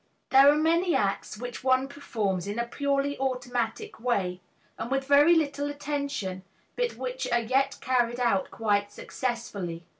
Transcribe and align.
There 0.31 0.51
are 0.51 0.55
many 0.57 0.95
acts 0.95 1.37
which 1.37 1.63
one 1.63 1.87
performs 1.87 2.47
in 2.47 2.57
a 2.57 2.65
purely 2.65 3.19
automatic 3.19 3.99
way 3.99 4.41
and 4.79 4.89
with 4.89 5.05
very 5.07 5.35
little 5.35 5.69
attention, 5.69 6.41
but 6.75 6.95
which 6.97 7.31
are 7.31 7.37
yet 7.39 7.77
carried 7.81 8.19
out 8.19 8.49
quite 8.49 8.91
successfully. 8.91 9.85